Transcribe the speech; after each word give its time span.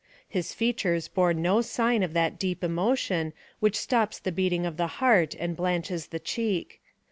His 0.27 0.51
features 0.55 1.07
bore 1.07 1.31
no 1.31 1.61
sign 1.61 2.01
of 2.01 2.13
that 2.13 2.39
deep 2.39 2.63
emotion 2.63 3.33
which 3.59 3.75
stops 3.77 4.17
the 4.17 4.31
beating 4.31 4.65
of 4.65 4.77
the 4.77 4.87
heart 4.97 5.35
and 5.35 5.55
blanches 5.55 6.07
the 6.07 6.19
cheek. 6.19 6.81